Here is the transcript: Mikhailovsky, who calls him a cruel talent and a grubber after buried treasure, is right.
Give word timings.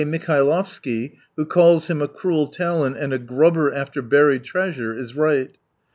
Mikhailovsky, 0.03 1.13
who 1.35 1.45
calls 1.45 1.85
him 1.85 2.01
a 2.01 2.07
cruel 2.07 2.47
talent 2.47 2.97
and 2.97 3.13
a 3.13 3.19
grubber 3.19 3.71
after 3.71 4.01
buried 4.01 4.43
treasure, 4.43 4.95
is 4.97 5.15
right. 5.15 5.55